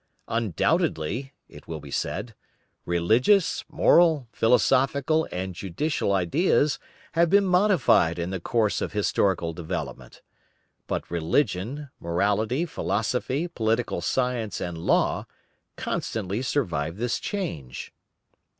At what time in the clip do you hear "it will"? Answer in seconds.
1.47-1.79